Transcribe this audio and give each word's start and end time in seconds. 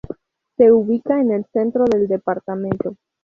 Se 0.57 0.71
ubica 0.71 1.21
en 1.21 1.31
el 1.31 1.45
centro 1.53 1.85
del 1.85 2.07
departamento. 2.07 2.95